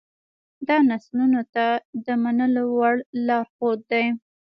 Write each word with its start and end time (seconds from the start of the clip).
دا 0.67 0.77
نسلونو 0.89 1.41
ته 1.53 1.65
د 2.05 2.07
منلو 2.23 2.63
وړ 2.77 2.95
لارښود 3.27 3.79
دی. 3.91 4.05